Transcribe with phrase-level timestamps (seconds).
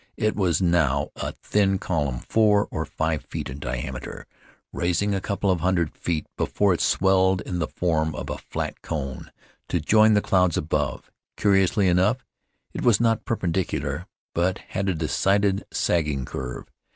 [0.17, 4.25] It was now a thin column, four or five feet in diameter,
[4.73, 8.81] rising a couple of hundred feet before it swelled in the form of a flat
[8.81, 9.31] cone,
[9.69, 11.11] to join the clouds above.
[11.37, 12.25] Curiously enough,
[12.73, 16.71] it was not perpendicular, but had a decided sagging curve.